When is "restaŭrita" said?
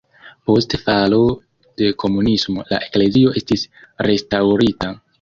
4.11-4.95